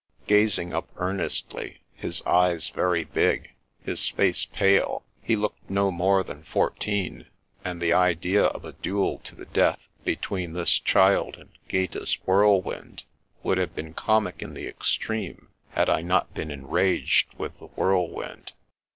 Gazing 0.25 0.73
up 0.73 0.89
earnestly, 0.95 1.81
his 1.93 2.23
eyes 2.23 2.69
very 2.69 3.03
big, 3.03 3.51
his 3.83 4.09
face 4.09 4.45
pale, 4.45 5.03
he 5.21 5.35
looked 5.35 5.69
no 5.69 5.91
more 5.91 6.23
than 6.23 6.41
fourteen, 6.41 7.27
and 7.63 7.79
the 7.79 7.93
idea 7.93 8.45
of 8.45 8.65
a 8.65 8.71
duel 8.71 9.19
to 9.19 9.35
the 9.35 9.45
death 9.45 9.77
between 10.03 10.53
this 10.53 10.79
child 10.79 11.35
and 11.35 11.51
Gaeta's 11.67 12.15
whirlwind 12.25 13.03
would 13.43 13.59
have 13.59 13.75
been 13.75 13.93
comic 13.93 14.41
in 14.41 14.55
the 14.55 14.67
extreme, 14.67 15.49
had 15.69 15.87
I 15.87 16.01
not 16.01 16.33
been 16.33 16.49
enraged 16.49 17.35
with 17.37 17.59
the 17.59 17.67
whirlwind. 17.67 18.53